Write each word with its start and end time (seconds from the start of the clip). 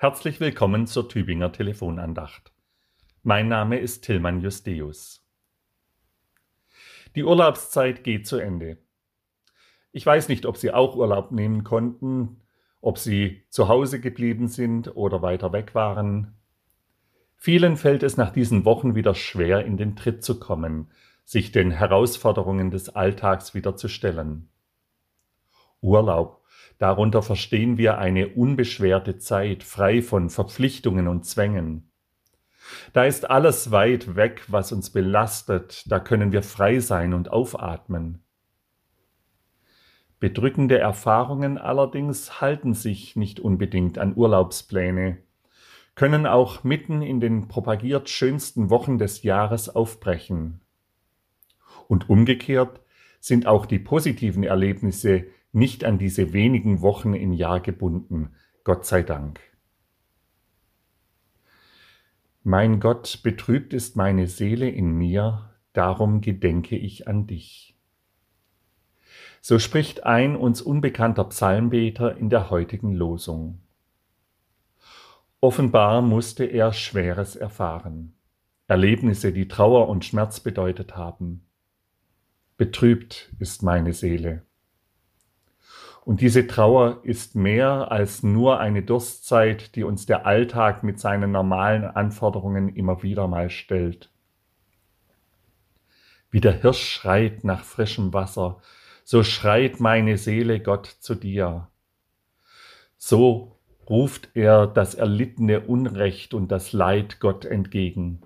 Herzlich 0.00 0.38
willkommen 0.38 0.86
zur 0.86 1.08
Tübinger 1.08 1.50
Telefonandacht. 1.50 2.52
Mein 3.24 3.48
Name 3.48 3.80
ist 3.80 4.04
Tillmann 4.04 4.40
Justeus. 4.40 5.26
Die 7.16 7.24
Urlaubszeit 7.24 8.04
geht 8.04 8.24
zu 8.24 8.36
Ende. 8.36 8.78
Ich 9.90 10.06
weiß 10.06 10.28
nicht, 10.28 10.46
ob 10.46 10.56
Sie 10.56 10.72
auch 10.72 10.94
Urlaub 10.94 11.32
nehmen 11.32 11.64
konnten, 11.64 12.42
ob 12.80 12.96
Sie 12.96 13.42
zu 13.48 13.66
Hause 13.66 13.98
geblieben 13.98 14.46
sind 14.46 14.94
oder 14.94 15.20
weiter 15.20 15.52
weg 15.52 15.74
waren. 15.74 16.36
Vielen 17.34 17.76
fällt 17.76 18.04
es 18.04 18.16
nach 18.16 18.30
diesen 18.30 18.64
Wochen 18.64 18.94
wieder 18.94 19.16
schwer, 19.16 19.64
in 19.64 19.76
den 19.76 19.96
Tritt 19.96 20.22
zu 20.22 20.38
kommen, 20.38 20.92
sich 21.24 21.50
den 21.50 21.72
Herausforderungen 21.72 22.70
des 22.70 22.88
Alltags 22.88 23.52
wieder 23.52 23.74
zu 23.74 23.88
stellen. 23.88 24.48
Urlaub 25.80 26.37
Darunter 26.78 27.22
verstehen 27.22 27.76
wir 27.76 27.98
eine 27.98 28.28
unbeschwerte 28.28 29.18
Zeit, 29.18 29.64
frei 29.64 30.00
von 30.00 30.30
Verpflichtungen 30.30 31.08
und 31.08 31.24
Zwängen. 31.26 31.90
Da 32.92 33.04
ist 33.04 33.28
alles 33.28 33.70
weit 33.70 34.14
weg, 34.14 34.44
was 34.48 34.72
uns 34.72 34.90
belastet, 34.90 35.90
da 35.90 35.98
können 35.98 36.32
wir 36.32 36.42
frei 36.42 36.78
sein 36.78 37.14
und 37.14 37.32
aufatmen. 37.32 38.22
Bedrückende 40.20 40.78
Erfahrungen 40.78 41.58
allerdings 41.58 42.40
halten 42.40 42.74
sich 42.74 43.16
nicht 43.16 43.40
unbedingt 43.40 43.98
an 43.98 44.16
Urlaubspläne, 44.16 45.18
können 45.94 46.26
auch 46.26 46.64
mitten 46.64 47.02
in 47.02 47.20
den 47.20 47.48
propagiert 47.48 48.08
schönsten 48.08 48.70
Wochen 48.70 48.98
des 48.98 49.22
Jahres 49.22 49.68
aufbrechen. 49.68 50.60
Und 51.88 52.08
umgekehrt 52.08 52.80
sind 53.20 53.46
auch 53.46 53.66
die 53.66 53.78
positiven 53.78 54.44
Erlebnisse 54.44 55.26
nicht 55.52 55.84
an 55.84 55.98
diese 55.98 56.32
wenigen 56.32 56.82
Wochen 56.82 57.14
im 57.14 57.32
Jahr 57.32 57.60
gebunden, 57.60 58.32
Gott 58.64 58.84
sei 58.84 59.02
Dank. 59.02 59.40
Mein 62.42 62.80
Gott, 62.80 63.20
betrübt 63.22 63.74
ist 63.74 63.96
meine 63.96 64.26
Seele 64.26 64.68
in 64.68 64.92
mir, 64.92 65.50
darum 65.72 66.20
gedenke 66.20 66.76
ich 66.76 67.06
an 67.08 67.26
dich. 67.26 67.76
So 69.40 69.58
spricht 69.58 70.04
ein 70.04 70.36
uns 70.36 70.62
unbekannter 70.62 71.24
Psalmbeter 71.24 72.16
in 72.16 72.30
der 72.30 72.50
heutigen 72.50 72.92
Losung. 72.92 73.60
Offenbar 75.40 76.02
musste 76.02 76.44
er 76.44 76.72
Schweres 76.72 77.36
erfahren, 77.36 78.14
Erlebnisse, 78.66 79.32
die 79.32 79.46
Trauer 79.46 79.88
und 79.88 80.04
Schmerz 80.04 80.40
bedeutet 80.40 80.96
haben. 80.96 81.46
Betrübt 82.56 83.32
ist 83.38 83.62
meine 83.62 83.92
Seele. 83.92 84.47
Und 86.08 86.22
diese 86.22 86.46
Trauer 86.46 87.00
ist 87.02 87.34
mehr 87.34 87.92
als 87.92 88.22
nur 88.22 88.60
eine 88.60 88.82
Durstzeit, 88.82 89.76
die 89.76 89.84
uns 89.84 90.06
der 90.06 90.24
Alltag 90.24 90.82
mit 90.82 90.98
seinen 90.98 91.32
normalen 91.32 91.84
Anforderungen 91.84 92.74
immer 92.74 93.02
wieder 93.02 93.28
mal 93.28 93.50
stellt. 93.50 94.10
Wie 96.30 96.40
der 96.40 96.62
Hirsch 96.62 96.82
schreit 96.82 97.44
nach 97.44 97.62
frischem 97.62 98.14
Wasser, 98.14 98.62
so 99.04 99.22
schreit 99.22 99.80
meine 99.80 100.16
Seele 100.16 100.60
Gott 100.60 100.86
zu 100.86 101.14
dir. 101.14 101.68
So 102.96 103.58
ruft 103.86 104.30
er 104.32 104.66
das 104.66 104.94
erlittene 104.94 105.60
Unrecht 105.60 106.32
und 106.32 106.48
das 106.50 106.72
Leid 106.72 107.20
Gott 107.20 107.44
entgegen. 107.44 108.22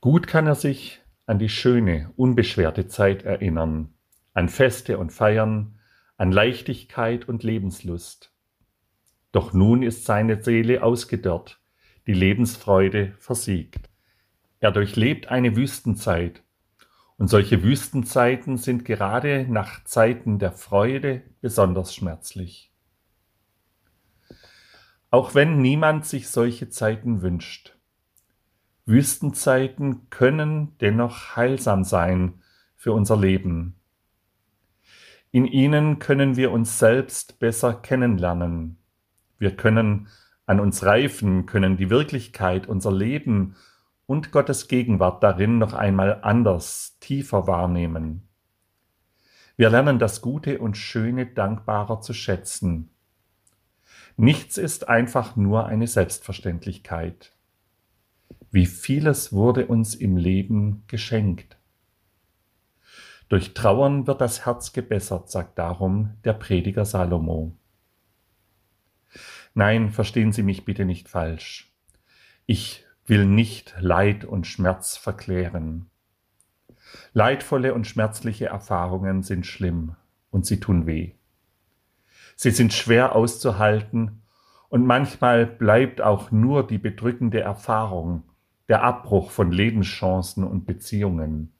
Gut 0.00 0.26
kann 0.26 0.48
er 0.48 0.56
sich 0.56 1.00
an 1.24 1.38
die 1.38 1.48
schöne, 1.48 2.10
unbeschwerte 2.16 2.88
Zeit 2.88 3.22
erinnern, 3.22 3.94
an 4.32 4.48
Feste 4.48 4.98
und 4.98 5.12
Feiern, 5.12 5.78
an 6.16 6.32
Leichtigkeit 6.32 7.28
und 7.28 7.42
Lebenslust. 7.42 8.32
Doch 9.32 9.52
nun 9.52 9.82
ist 9.82 10.04
seine 10.04 10.42
Seele 10.42 10.82
ausgedörrt, 10.82 11.60
die 12.06 12.12
Lebensfreude 12.12 13.14
versiegt. 13.18 13.88
Er 14.58 14.72
durchlebt 14.72 15.28
eine 15.28 15.56
Wüstenzeit, 15.56 16.42
und 17.16 17.28
solche 17.28 17.62
Wüstenzeiten 17.62 18.56
sind 18.56 18.86
gerade 18.86 19.46
nach 19.46 19.84
Zeiten 19.84 20.38
der 20.38 20.52
Freude 20.52 21.22
besonders 21.42 21.94
schmerzlich. 21.94 22.72
Auch 25.10 25.34
wenn 25.34 25.60
niemand 25.60 26.06
sich 26.06 26.28
solche 26.28 26.70
Zeiten 26.70 27.20
wünscht. 27.20 27.76
Wüstenzeiten 28.86 30.08
können 30.08 30.76
dennoch 30.78 31.36
heilsam 31.36 31.84
sein 31.84 32.42
für 32.74 32.92
unser 32.92 33.16
Leben. 33.16 33.79
In 35.32 35.46
ihnen 35.46 36.00
können 36.00 36.36
wir 36.36 36.50
uns 36.50 36.78
selbst 36.78 37.38
besser 37.38 37.74
kennenlernen. 37.74 38.78
Wir 39.38 39.56
können 39.56 40.08
an 40.44 40.58
uns 40.58 40.84
reifen, 40.84 41.46
können 41.46 41.76
die 41.76 41.88
Wirklichkeit, 41.88 42.66
unser 42.66 42.90
Leben 42.90 43.54
und 44.06 44.32
Gottes 44.32 44.66
Gegenwart 44.66 45.22
darin 45.22 45.58
noch 45.58 45.72
einmal 45.72 46.20
anders, 46.22 46.98
tiefer 46.98 47.46
wahrnehmen. 47.46 48.28
Wir 49.56 49.70
lernen 49.70 50.00
das 50.00 50.20
Gute 50.20 50.58
und 50.58 50.76
Schöne 50.76 51.26
dankbarer 51.26 52.00
zu 52.00 52.12
schätzen. 52.12 52.90
Nichts 54.16 54.58
ist 54.58 54.88
einfach 54.88 55.36
nur 55.36 55.66
eine 55.66 55.86
Selbstverständlichkeit. 55.86 57.36
Wie 58.50 58.66
vieles 58.66 59.32
wurde 59.32 59.66
uns 59.66 59.94
im 59.94 60.16
Leben 60.16 60.82
geschenkt. 60.88 61.59
Durch 63.30 63.54
Trauern 63.54 64.08
wird 64.08 64.20
das 64.20 64.44
Herz 64.44 64.72
gebessert, 64.72 65.30
sagt 65.30 65.56
darum 65.56 66.16
der 66.24 66.32
Prediger 66.32 66.84
Salomo. 66.84 67.56
Nein, 69.54 69.90
verstehen 69.90 70.32
Sie 70.32 70.42
mich 70.42 70.64
bitte 70.64 70.84
nicht 70.84 71.08
falsch. 71.08 71.72
Ich 72.46 72.84
will 73.06 73.26
nicht 73.26 73.76
Leid 73.78 74.24
und 74.24 74.48
Schmerz 74.48 74.96
verklären. 74.96 75.86
Leidvolle 77.12 77.72
und 77.72 77.86
schmerzliche 77.86 78.46
Erfahrungen 78.46 79.22
sind 79.22 79.46
schlimm 79.46 79.94
und 80.30 80.44
sie 80.44 80.58
tun 80.58 80.86
weh. 80.86 81.12
Sie 82.34 82.50
sind 82.50 82.72
schwer 82.72 83.14
auszuhalten 83.14 84.22
und 84.70 84.86
manchmal 84.86 85.46
bleibt 85.46 86.00
auch 86.00 86.32
nur 86.32 86.66
die 86.66 86.78
bedrückende 86.78 87.40
Erfahrung, 87.40 88.24
der 88.68 88.82
Abbruch 88.82 89.30
von 89.30 89.52
Lebenschancen 89.52 90.42
und 90.42 90.66
Beziehungen. 90.66 91.52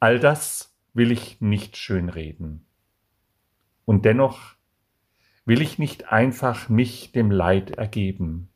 All 0.00 0.20
das 0.20 0.76
will 0.94 1.10
ich 1.10 1.40
nicht 1.40 1.76
schönreden. 1.76 2.64
Und 3.84 4.04
dennoch 4.04 4.54
will 5.44 5.62
ich 5.62 5.78
nicht 5.78 6.12
einfach 6.12 6.68
mich 6.68 7.12
dem 7.12 7.30
Leid 7.30 7.72
ergeben, 7.72 8.50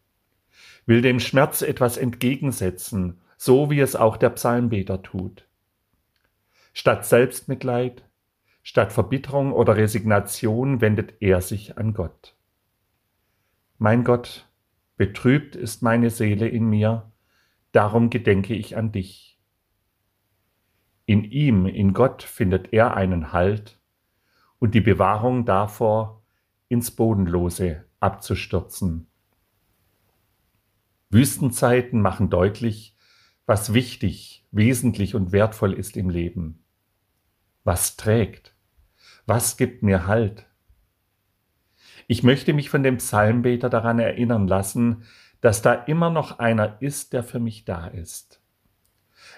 will 0.86 1.00
dem 1.00 1.20
Schmerz 1.20 1.62
etwas 1.62 1.96
entgegensetzen, 1.96 3.20
so 3.36 3.70
wie 3.70 3.80
es 3.80 3.96
auch 3.96 4.16
der 4.16 4.30
Psalmbeter 4.30 5.02
tut. 5.02 5.48
Statt 6.74 7.06
Selbstmitleid, 7.06 8.04
statt 8.62 8.92
Verbitterung 8.92 9.52
oder 9.52 9.76
Resignation 9.76 10.80
wendet 10.80 11.14
er 11.20 11.40
sich 11.40 11.76
an 11.76 11.92
Gott. 11.92 12.36
Mein 13.78 14.04
Gott, 14.04 14.48
betrübt 14.96 15.56
ist 15.56 15.82
meine 15.82 16.10
Seele 16.10 16.46
in 16.46 16.66
mir, 16.66 17.10
darum 17.72 18.10
gedenke 18.10 18.54
ich 18.54 18.76
an 18.76 18.92
dich. 18.92 19.31
In 21.12 21.24
ihm, 21.24 21.66
in 21.66 21.92
Gott 21.92 22.22
findet 22.22 22.72
er 22.72 22.96
einen 22.96 23.34
Halt 23.34 23.78
und 24.58 24.74
die 24.74 24.80
Bewahrung 24.80 25.44
davor, 25.44 26.22
ins 26.68 26.90
Bodenlose 26.90 27.84
abzustürzen. 28.00 29.08
Wüstenzeiten 31.10 32.00
machen 32.00 32.30
deutlich, 32.30 32.96
was 33.44 33.74
wichtig, 33.74 34.46
wesentlich 34.52 35.14
und 35.14 35.32
wertvoll 35.32 35.74
ist 35.74 35.98
im 35.98 36.08
Leben. 36.08 36.64
Was 37.62 37.98
trägt? 37.98 38.56
Was 39.26 39.58
gibt 39.58 39.82
mir 39.82 40.06
Halt? 40.06 40.46
Ich 42.06 42.22
möchte 42.22 42.54
mich 42.54 42.70
von 42.70 42.82
dem 42.82 42.96
Psalmbeter 42.96 43.68
daran 43.68 43.98
erinnern 43.98 44.48
lassen, 44.48 45.04
dass 45.42 45.60
da 45.60 45.74
immer 45.74 46.08
noch 46.08 46.38
einer 46.38 46.80
ist, 46.80 47.12
der 47.12 47.22
für 47.22 47.38
mich 47.38 47.66
da 47.66 47.86
ist. 47.86 48.41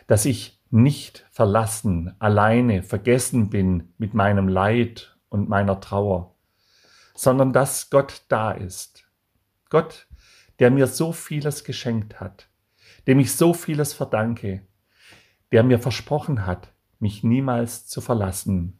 Dass 0.06 0.24
ich 0.24 0.62
nicht 0.70 1.26
verlassen, 1.30 2.14
alleine, 2.18 2.82
vergessen 2.82 3.48
bin 3.48 3.94
mit 3.98 4.12
meinem 4.12 4.48
Leid 4.48 5.16
und 5.28 5.48
meiner 5.48 5.80
Trauer, 5.80 6.34
sondern 7.14 7.52
dass 7.52 7.90
Gott 7.90 8.22
da 8.28 8.52
ist. 8.52 9.08
Gott, 9.70 10.08
der 10.58 10.70
mir 10.70 10.86
so 10.86 11.12
vieles 11.12 11.64
geschenkt 11.64 12.20
hat, 12.20 12.48
dem 13.06 13.20
ich 13.20 13.34
so 13.34 13.54
vieles 13.54 13.92
verdanke, 13.92 14.66
der 15.52 15.62
mir 15.62 15.78
versprochen 15.78 16.46
hat, 16.46 16.72
mich 16.98 17.22
niemals 17.22 17.86
zu 17.86 18.00
verlassen. 18.00 18.78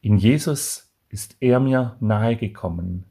In 0.00 0.16
Jesus 0.16 0.92
ist 1.08 1.36
er 1.40 1.60
mir 1.60 1.96
nahegekommen. 2.00 3.04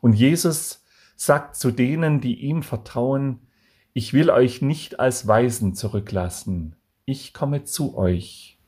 Und 0.00 0.12
Jesus 0.12 0.84
sagt 1.16 1.56
zu 1.56 1.70
denen, 1.70 2.20
die 2.20 2.42
ihm 2.42 2.62
vertrauen, 2.62 3.46
ich 3.94 4.14
will 4.14 4.30
euch 4.30 4.62
nicht 4.62 5.00
als 5.00 5.26
Weisen 5.26 5.74
zurücklassen, 5.74 6.76
ich 7.04 7.34
komme 7.34 7.64
zu 7.64 7.96
euch. 7.96 8.58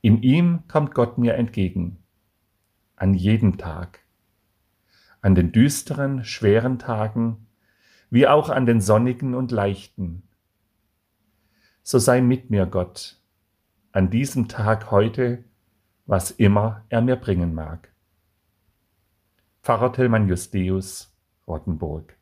In 0.00 0.22
ihm 0.22 0.62
kommt 0.68 0.94
Gott 0.94 1.18
mir 1.18 1.34
entgegen. 1.34 1.96
an 2.96 3.14
jedem 3.14 3.56
Tag, 3.56 4.00
an 5.22 5.34
den 5.34 5.52
düsteren, 5.52 6.22
schweren 6.22 6.78
Tagen, 6.78 7.46
wie 8.10 8.26
auch 8.26 8.50
an 8.50 8.66
den 8.66 8.82
sonnigen 8.82 9.34
und 9.34 9.52
leichten. 9.52 10.22
So 11.82 11.98
sei 11.98 12.20
mit 12.20 12.50
mir, 12.50 12.66
Gott, 12.66 13.18
an 13.92 14.10
diesem 14.10 14.48
Tag 14.48 14.90
heute, 14.90 15.44
was 16.04 16.30
immer 16.30 16.84
er 16.90 17.00
mir 17.00 17.16
bringen 17.16 17.54
mag. 17.54 17.90
Pfarrer 19.62 19.94
Tillmann 19.94 20.28
Justeus, 20.28 21.16
Rottenburg 21.46 22.19